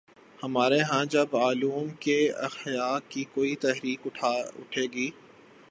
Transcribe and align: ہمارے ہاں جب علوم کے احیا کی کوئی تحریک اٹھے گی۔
ہمارے 0.43 0.79
ہاں 0.81 1.03
جب 1.05 1.35
علوم 1.37 1.89
کے 1.99 2.17
احیا 2.39 2.97
کی 3.09 3.23
کوئی 3.33 3.55
تحریک 3.55 4.07
اٹھے 4.61 4.85
گی۔ 4.93 5.09